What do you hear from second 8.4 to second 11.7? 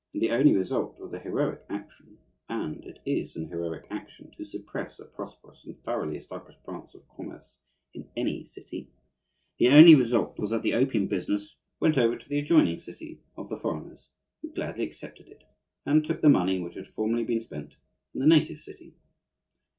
city, the only result was that the opium business